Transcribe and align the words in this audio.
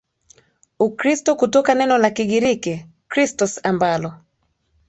Ukristo 0.85 1.35
kutoka 1.35 1.71
neno 1.75 1.97
la 1.97 2.09
Kigiriki 2.11 2.75
Khristos 3.07 3.59
ambalo 3.63 4.13